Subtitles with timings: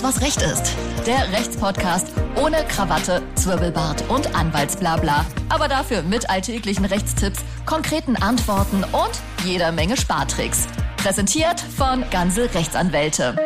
[0.00, 0.76] Alles, was Recht ist.
[1.06, 5.26] Der Rechtspodcast ohne Krawatte, Zwirbelbart und Anwaltsblabla.
[5.50, 9.10] Aber dafür mit alltäglichen Rechtstipps, konkreten Antworten und
[9.44, 10.68] jeder Menge Spartricks.
[10.96, 13.36] Präsentiert von Ganze Rechtsanwälte.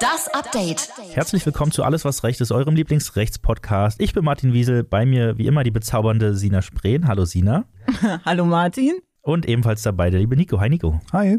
[0.00, 0.88] Das Update.
[1.12, 4.00] Herzlich willkommen zu Alles, was Recht ist, eurem Lieblingsrechtspodcast.
[4.00, 7.06] Ich bin Martin Wiesel, bei mir wie immer die bezaubernde Sina Spreen.
[7.08, 7.64] Hallo Sina.
[8.24, 8.94] Hallo Martin.
[9.20, 10.60] Und ebenfalls dabei der liebe Nico.
[10.60, 11.00] Hi Nico.
[11.12, 11.38] Hi.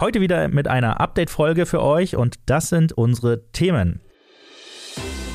[0.00, 4.00] Heute wieder mit einer Update-Folge für euch und das sind unsere Themen.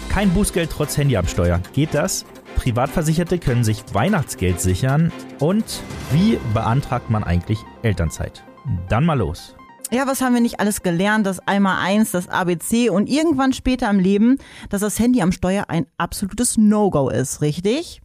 [0.10, 1.62] Kein Bußgeld trotz Handyabsteuer.
[1.73, 2.26] Geht das?
[2.56, 8.44] Privatversicherte können sich Weihnachtsgeld sichern und wie beantragt man eigentlich Elternzeit?
[8.90, 9.56] Dann mal los.
[9.92, 11.28] Ja, was haben wir nicht alles gelernt?
[11.28, 14.40] Das Einmal-Eins, das ABC und irgendwann später im Leben,
[14.72, 18.02] dass das Handy am Steuer ein absolutes No-Go ist, richtig?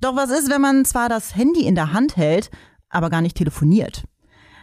[0.00, 2.52] Doch was ist, wenn man zwar das Handy in der Hand hält,
[2.90, 4.04] aber gar nicht telefoniert?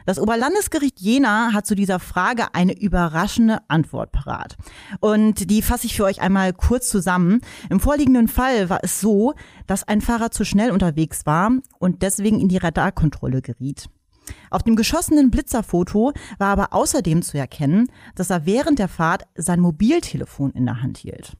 [0.07, 4.55] Das Oberlandesgericht Jena hat zu dieser Frage eine überraschende Antwort parat.
[5.01, 7.41] Und die fasse ich für euch einmal kurz zusammen.
[7.69, 9.33] Im vorliegenden Fall war es so,
[9.65, 13.89] dass ein Fahrer zu schnell unterwegs war und deswegen in die Radarkontrolle geriet.
[14.49, 19.59] Auf dem geschossenen Blitzerfoto war aber außerdem zu erkennen, dass er während der Fahrt sein
[19.59, 21.33] Mobiltelefon in der Hand hielt.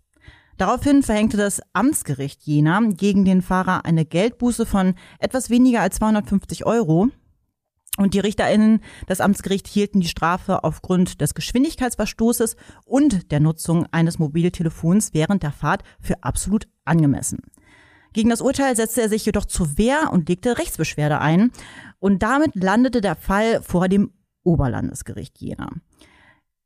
[0.57, 6.65] Daraufhin verhängte das Amtsgericht Jena gegen den Fahrer eine Geldbuße von etwas weniger als 250
[6.65, 7.07] Euro
[7.97, 14.19] und die RichterInnen des Amtsgerichts hielten die Strafe aufgrund des Geschwindigkeitsverstoßes und der Nutzung eines
[14.19, 17.39] Mobiltelefons während der Fahrt für absolut angemessen.
[18.13, 21.51] Gegen das Urteil setzte er sich jedoch zur Wehr und legte Rechtsbeschwerde ein.
[21.99, 24.11] Und damit landete der Fall vor dem
[24.43, 25.69] Oberlandesgericht Jena.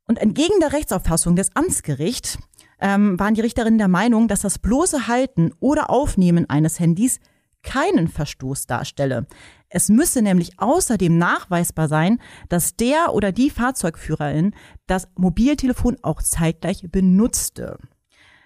[0.06, 2.38] Und entgegen der Rechtsauffassung des Amtsgerichts
[2.80, 7.20] ähm, waren die Richterinnen der Meinung, dass das bloße Halten oder Aufnehmen eines Handys
[7.62, 9.26] keinen Verstoß darstelle.
[9.74, 12.20] Es müsse nämlich außerdem nachweisbar sein,
[12.50, 14.54] dass der oder die Fahrzeugführerin
[14.86, 17.78] das Mobiltelefon auch zeitgleich benutzte.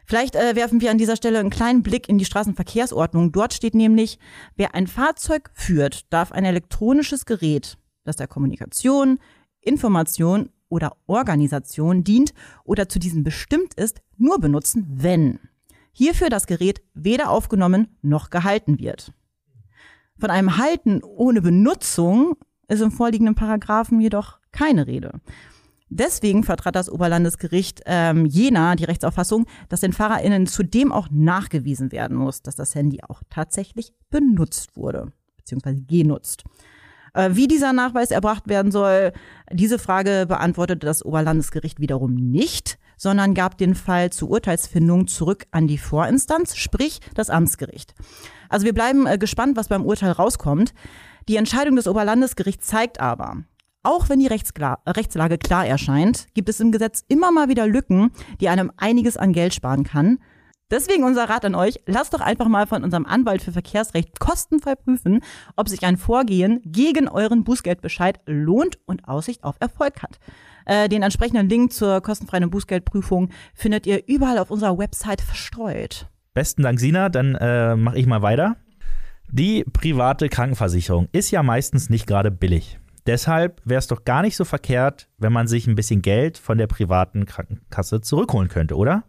[0.05, 3.33] Vielleicht äh, werfen wir an dieser Stelle einen kleinen Blick in die Straßenverkehrsordnung.
[3.33, 4.21] Dort steht nämlich,
[4.55, 9.19] wer ein Fahrzeug führt, darf ein elektronisches Gerät, das der Kommunikation,
[9.61, 15.41] Information oder Organisation dient oder zu diesem bestimmt ist, nur benutzen, wenn
[15.91, 19.13] hierfür das Gerät weder aufgenommen noch gehalten wird.
[20.19, 22.37] Von einem Halten ohne Benutzung
[22.69, 25.21] ist im vorliegenden Paragraphen jedoch keine Rede.
[25.89, 32.17] Deswegen vertrat das Oberlandesgericht ähm, Jena die Rechtsauffassung, dass den FahrerInnen zudem auch nachgewiesen werden
[32.17, 36.43] muss, dass das Handy auch tatsächlich benutzt wurde, beziehungsweise genutzt.
[37.15, 39.13] Äh, wie dieser Nachweis erbracht werden soll,
[39.53, 45.67] diese Frage beantwortete das Oberlandesgericht wiederum nicht, sondern gab den Fall zur Urteilsfindung zurück an
[45.67, 47.95] die Vorinstanz, sprich das Amtsgericht.
[48.49, 50.75] Also wir bleiben äh, gespannt, was beim Urteil rauskommt.
[51.29, 53.39] Die Entscheidung des Oberlandesgerichts zeigt aber,
[53.83, 58.11] auch wenn die Rechtsklar Rechtslage klar erscheint, gibt es im Gesetz immer mal wieder Lücken,
[58.41, 60.19] die einem einiges an Geld sparen kann.
[60.73, 64.75] Deswegen unser Rat an euch, lasst doch einfach mal von unserem Anwalt für Verkehrsrecht kostenfrei
[64.75, 65.21] prüfen,
[65.55, 70.19] ob sich ein Vorgehen gegen euren Bußgeldbescheid lohnt und Aussicht auf Erfolg hat.
[70.67, 76.09] Äh, den entsprechenden Link zur kostenfreien Bußgeldprüfung findet ihr überall auf unserer Website verstreut.
[76.35, 77.09] Besten Dank, Sina.
[77.09, 78.57] Dann äh, mache ich mal weiter.
[79.31, 82.79] Die private Krankenversicherung ist ja meistens nicht gerade billig.
[83.07, 86.59] Deshalb wäre es doch gar nicht so verkehrt, wenn man sich ein bisschen Geld von
[86.59, 89.05] der privaten Krankenkasse zurückholen könnte, oder?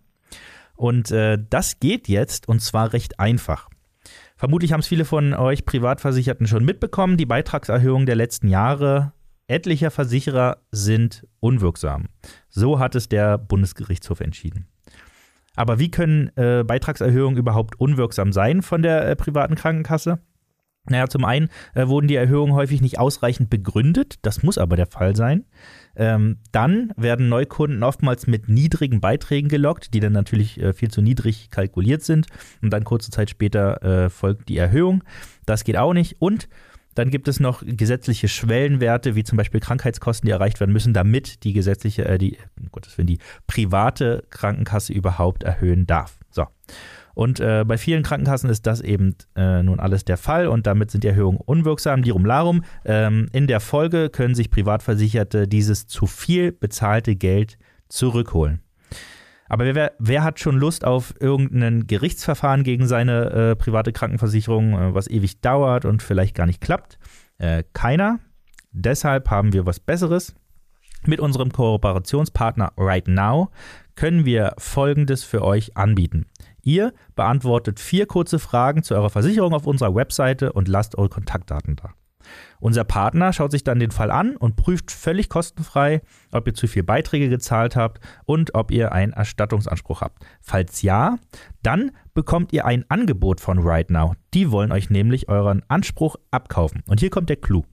[0.75, 3.69] Und äh, das geht jetzt und zwar recht einfach.
[4.35, 7.17] Vermutlich haben es viele von euch Privatversicherten schon mitbekommen.
[7.17, 9.13] Die Beitragserhöhungen der letzten Jahre
[9.47, 12.05] etlicher Versicherer sind unwirksam.
[12.49, 14.67] So hat es der Bundesgerichtshof entschieden.
[15.55, 20.19] Aber wie können äh, Beitragserhöhungen überhaupt unwirksam sein von der äh, privaten Krankenkasse?
[20.89, 24.85] Naja, zum einen äh, wurden die Erhöhungen häufig nicht ausreichend begründet, das muss aber der
[24.85, 25.45] Fall sein.
[25.95, 31.01] Ähm, dann werden Neukunden oftmals mit niedrigen Beiträgen gelockt, die dann natürlich äh, viel zu
[31.01, 32.27] niedrig kalkuliert sind
[32.61, 35.03] und dann kurze Zeit später äh, folgt die Erhöhung.
[35.45, 36.17] Das geht auch nicht.
[36.19, 36.47] Und
[36.97, 41.43] dann gibt es noch gesetzliche Schwellenwerte, wie zum Beispiel Krankheitskosten, die erreicht werden müssen, damit
[41.43, 42.37] die gesetzliche, äh, die,
[42.71, 46.17] Gottes Willen, die private Krankenkasse überhaupt erhöhen darf.
[46.31, 46.45] So.
[47.13, 50.91] Und äh, bei vielen Krankenkassen ist das eben äh, nun alles der Fall und damit
[50.91, 52.01] sind die Erhöhungen unwirksam.
[52.01, 52.63] Lirum Larum.
[52.85, 57.57] Ähm, in der Folge können sich Privatversicherte dieses zu viel bezahlte Geld
[57.89, 58.61] zurückholen.
[59.49, 64.93] Aber wer, wer, hat schon Lust auf irgendein Gerichtsverfahren gegen seine äh, private Krankenversicherung, äh,
[64.93, 66.99] was ewig dauert und vielleicht gar nicht klappt?
[67.37, 68.19] Äh, keiner.
[68.71, 70.35] Deshalb haben wir was Besseres.
[71.05, 73.51] Mit unserem Kooperationspartner Right Now
[73.95, 76.25] können wir Folgendes für euch anbieten.
[76.63, 81.75] Ihr beantwortet vier kurze Fragen zu eurer Versicherung auf unserer Webseite und lasst eure Kontaktdaten
[81.77, 81.93] da.
[82.59, 86.01] Unser Partner schaut sich dann den Fall an und prüft völlig kostenfrei,
[86.31, 90.25] ob ihr zu viel Beiträge gezahlt habt und ob ihr einen Erstattungsanspruch habt.
[90.41, 91.17] Falls ja,
[91.61, 94.15] dann bekommt ihr ein Angebot von Right Now.
[94.33, 96.83] Die wollen euch nämlich euren Anspruch abkaufen.
[96.87, 97.63] Und hier kommt der Clou.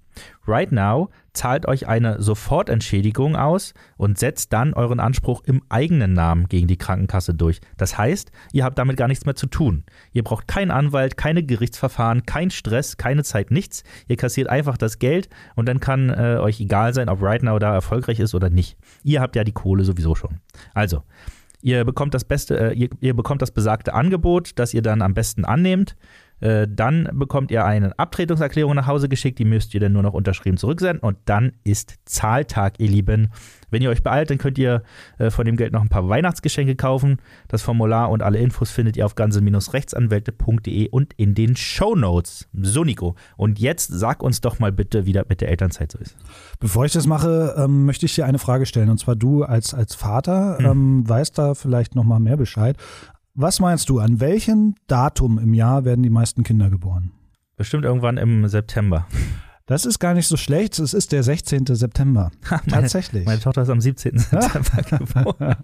[0.46, 6.48] Right Now zahlt euch eine Sofortentschädigung aus und setzt dann euren Anspruch im eigenen Namen
[6.48, 7.60] gegen die Krankenkasse durch.
[7.76, 9.84] Das heißt, ihr habt damit gar nichts mehr zu tun.
[10.12, 13.82] Ihr braucht keinen Anwalt, keine Gerichtsverfahren, kein Stress, keine Zeit, nichts.
[14.06, 17.58] Ihr kassiert einfach das Geld und dann kann äh, euch egal sein, ob Right Now
[17.58, 18.76] da erfolgreich ist oder nicht.
[19.02, 20.40] Ihr habt ja die Kohle sowieso schon.
[20.72, 21.02] Also,
[21.60, 25.14] ihr bekommt das beste, äh, ihr, ihr bekommt das besagte Angebot, das ihr dann am
[25.14, 25.96] besten annehmt.
[26.40, 30.14] Äh, dann bekommt ihr eine Abtretungserklärung nach Hause geschickt, die müsst ihr dann nur noch
[30.14, 33.28] unterschrieben zurücksenden und dann ist Zahltag, ihr Lieben.
[33.70, 34.82] Wenn ihr euch beeilt, dann könnt ihr
[35.18, 37.18] äh, von dem Geld noch ein paar Weihnachtsgeschenke kaufen.
[37.48, 42.48] Das Formular und alle Infos findet ihr auf ganze-rechtsanwälte.de und in den Show Notes.
[42.52, 43.16] So, Nico.
[43.36, 46.16] Und jetzt sag uns doch mal bitte, wie das mit der Elternzeit so ist.
[46.60, 48.90] Bevor ich das mache, ähm, möchte ich dir eine Frage stellen.
[48.90, 50.66] Und zwar du als, als Vater Hm.
[50.66, 52.76] ähm, weißt da vielleicht noch mal mehr Bescheid.
[53.34, 57.10] Was meinst du, an welchem Datum im Jahr werden die meisten Kinder geboren?
[57.56, 59.06] Bestimmt irgendwann im September.
[59.66, 60.78] Das ist gar nicht so schlecht.
[60.78, 61.66] Es ist der 16.
[61.66, 62.30] September.
[62.68, 63.24] Tatsächlich.
[63.26, 64.18] Meine Tochter ist am 17.
[64.18, 65.56] September geboren.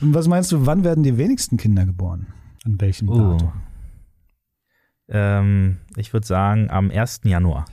[0.00, 2.26] Und was meinst du, wann werden die wenigsten Kinder geboren?
[2.64, 3.32] An welchem Oh.
[3.32, 3.52] Datum?
[5.10, 7.20] Ähm, ich würde sagen am 1.
[7.24, 7.64] Januar.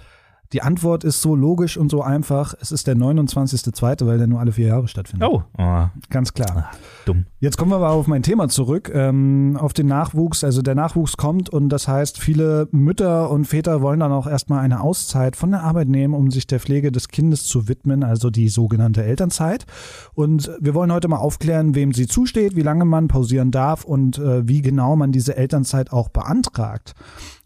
[0.54, 2.54] Die Antwort ist so logisch und so einfach.
[2.60, 5.28] Es ist der 29.2., weil der nur alle vier Jahre stattfindet.
[5.30, 6.72] Oh, oh Ganz klar.
[7.06, 7.26] dumm.
[7.40, 10.44] Jetzt kommen wir aber auf mein Thema zurück, ähm, auf den Nachwuchs.
[10.44, 14.60] Also der Nachwuchs kommt und das heißt, viele Mütter und Väter wollen dann auch erstmal
[14.60, 18.30] eine Auszeit von der Arbeit nehmen, um sich der Pflege des Kindes zu widmen, also
[18.30, 19.66] die sogenannte Elternzeit.
[20.14, 24.18] Und wir wollen heute mal aufklären, wem sie zusteht, wie lange man pausieren darf und
[24.18, 26.96] äh, wie genau man diese Elternzeit auch beantragt.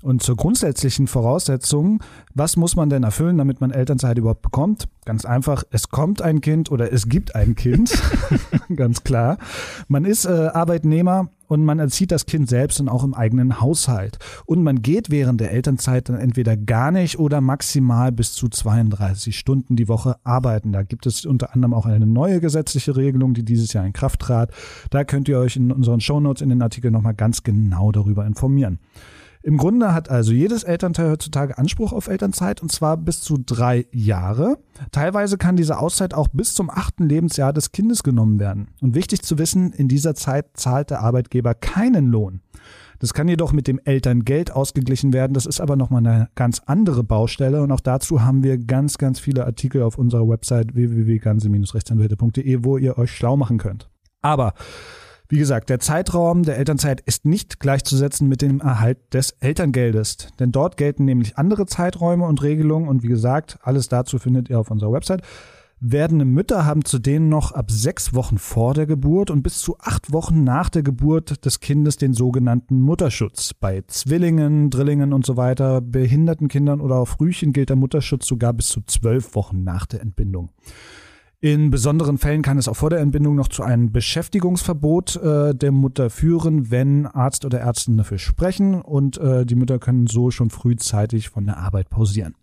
[0.02, 2.02] Und zur grundsätzlichen Voraussetzung,
[2.34, 4.88] was muss man denn erfüllen, damit man Elternzeit überhaupt bekommt?
[5.04, 7.92] Ganz einfach, es kommt ein Kind oder es gibt ein Kind,
[8.76, 9.38] ganz klar.
[9.90, 14.20] Man ist äh, Arbeitnehmer und man erzieht das Kind selbst und auch im eigenen Haushalt.
[14.46, 19.38] Und man geht während der Elternzeit dann entweder gar nicht oder maximal bis zu 32
[19.38, 20.72] Stunden die Woche arbeiten.
[20.72, 24.22] Da gibt es unter anderem auch eine neue gesetzliche Regelung, die dieses Jahr in Kraft
[24.22, 24.52] trat.
[24.92, 28.80] Da könnt ihr euch in unseren Shownotes in den Artikel nochmal ganz genau darüber informieren.
[29.42, 33.86] Im Grunde hat also jedes Elternteil heutzutage Anspruch auf Elternzeit und zwar bis zu drei
[33.92, 34.58] Jahre.
[34.92, 38.68] Teilweise kann diese Auszeit auch bis zum achten Lebensjahr des Kindes genommen werden.
[38.82, 42.42] Und wichtig zu wissen, in dieser Zeit zahlt der Arbeitgeber keinen Lohn.
[43.00, 45.34] Das kann jedoch mit dem Elterngeld ausgeglichen werden.
[45.34, 49.22] Das ist aber nochmal eine ganz andere Baustelle und auch dazu haben wir ganz, ganz
[49.22, 53.90] viele Artikel auf unserer Website www.ganze-rechtsanwälte.de, wo ihr euch schlau machen könnt.
[54.22, 54.54] Aber
[55.30, 60.18] wie gesagt, der Zeitraum der Elternzeit ist nicht gleichzusetzen mit dem Erhalt des Elterngeldes.
[60.40, 64.60] Denn dort gelten nämlich andere Zeiträume und Regelungen und wie gesagt, alles dazu findet ihr
[64.60, 65.22] auf unserer Website.
[65.82, 70.12] Werdende Mütter haben zudem noch ab sechs Wochen vor der Geburt und bis zu acht
[70.12, 73.54] Wochen nach der Geburt des Kindes den sogenannten Mutterschutz.
[73.54, 78.52] Bei Zwillingen, Drillingen und so weiter, behinderten Kindern oder auch Frühchen gilt der Mutterschutz sogar
[78.52, 80.50] bis zu zwölf Wochen nach der Entbindung.
[81.42, 85.72] In besonderen Fällen kann es auch vor der Entbindung noch zu einem Beschäftigungsverbot äh, der
[85.72, 90.50] Mutter führen, wenn Arzt oder Ärztin dafür sprechen und äh, die Mütter können so schon
[90.50, 92.36] frühzeitig von der Arbeit pausieren.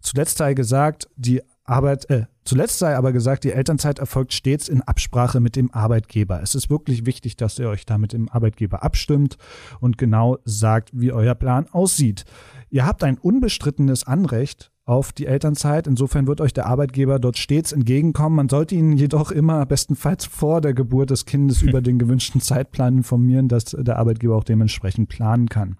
[0.00, 4.82] Zuletzt sei gesagt, die Arbeit, äh, zuletzt sei aber gesagt, die Elternzeit erfolgt stets in
[4.82, 6.40] Absprache mit dem Arbeitgeber.
[6.40, 9.36] Es ist wirklich wichtig, dass ihr euch da mit dem Arbeitgeber abstimmt
[9.80, 12.24] und genau sagt, wie euer Plan aussieht.
[12.70, 15.86] Ihr habt ein unbestrittenes Anrecht auf die Elternzeit.
[15.86, 18.36] Insofern wird euch der Arbeitgeber dort stets entgegenkommen.
[18.36, 22.98] Man sollte ihn jedoch immer bestenfalls vor der Geburt des Kindes über den gewünschten Zeitplan
[22.98, 25.76] informieren, dass der Arbeitgeber auch dementsprechend planen kann.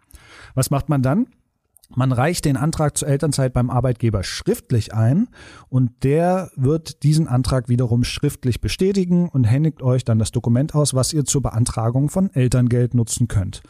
[0.54, 1.26] Was macht man dann?
[1.94, 5.28] Man reicht den Antrag zur Elternzeit beim Arbeitgeber schriftlich ein
[5.70, 10.92] und der wird diesen Antrag wiederum schriftlich bestätigen und händigt euch dann das Dokument aus,
[10.92, 13.62] was ihr zur Beantragung von Elterngeld nutzen könnt.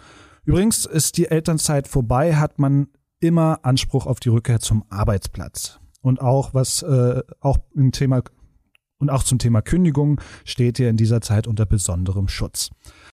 [0.44, 2.88] Übrigens ist die Elternzeit vorbei, hat man
[3.20, 5.80] immer Anspruch auf die Rückkehr zum Arbeitsplatz.
[6.00, 8.22] Und auch was äh, auch im Thema
[8.98, 12.70] und auch zum Thema Kündigung steht ihr in dieser Zeit unter besonderem Schutz.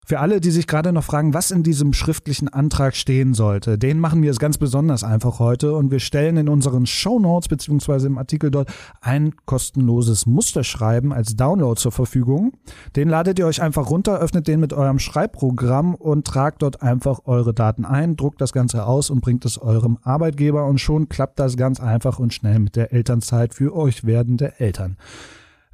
[0.07, 4.01] Für alle, die sich gerade noch fragen, was in diesem schriftlichen Antrag stehen sollte, den
[4.01, 8.09] machen wir es ganz besonders einfach heute und wir stellen in unseren Show Notes beziehungsweise
[8.09, 8.73] im Artikel dort
[9.03, 12.55] ein kostenloses Musterschreiben als Download zur Verfügung.
[12.97, 17.21] Den ladet ihr euch einfach runter, öffnet den mit eurem Schreibprogramm und tragt dort einfach
[17.27, 21.39] eure Daten ein, druckt das Ganze aus und bringt es eurem Arbeitgeber und schon klappt
[21.39, 24.97] das ganz einfach und schnell mit der Elternzeit für euch werdende Eltern.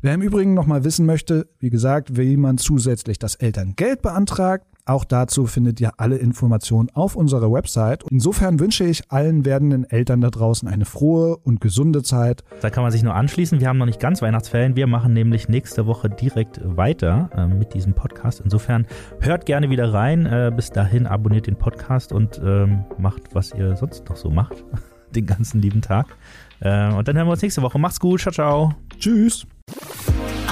[0.07, 5.05] Wer im Übrigen nochmal wissen möchte, wie gesagt, wie man zusätzlich das Elterngeld beantragt, Auch
[5.05, 8.05] dazu findet ihr alle Informationen auf unserer Website.
[8.09, 12.45] Insofern wünsche ich allen werdenden Eltern da draußen eine frohe und gesunde Zeit.
[12.61, 13.59] Da kann man sich nur anschließen.
[13.59, 14.77] Wir haben noch nicht ganz Weihnachtsferien.
[14.77, 18.41] Wir machen nämlich nächste Woche direkt weiter äh, mit diesem Podcast.
[18.45, 18.87] Insofern
[19.19, 20.25] hört gerne wieder rein.
[20.25, 24.65] Äh, bis dahin abonniert den Podcast und ähm, macht, was ihr sonst noch so macht.
[25.17, 26.07] den ganzen lieben Tag.
[26.61, 27.81] Äh, und dann hören wir uns nächste Woche.
[27.81, 28.21] Macht's gut.
[28.21, 28.73] Ciao, ciao.
[29.01, 29.49] Tschüss.